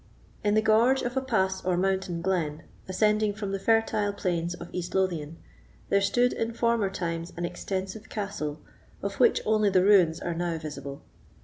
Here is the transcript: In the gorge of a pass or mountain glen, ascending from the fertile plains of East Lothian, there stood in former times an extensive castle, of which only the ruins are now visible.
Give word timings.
In 0.43 0.55
the 0.55 0.63
gorge 0.63 1.03
of 1.03 1.15
a 1.15 1.21
pass 1.21 1.63
or 1.63 1.77
mountain 1.77 2.23
glen, 2.23 2.63
ascending 2.87 3.35
from 3.35 3.51
the 3.51 3.59
fertile 3.59 4.13
plains 4.13 4.55
of 4.55 4.67
East 4.73 4.95
Lothian, 4.95 5.37
there 5.89 6.01
stood 6.01 6.33
in 6.33 6.53
former 6.55 6.89
times 6.89 7.31
an 7.37 7.45
extensive 7.45 8.09
castle, 8.09 8.61
of 9.03 9.19
which 9.19 9.41
only 9.45 9.69
the 9.69 9.83
ruins 9.85 10.19
are 10.19 10.33
now 10.33 10.57
visible. 10.57 11.03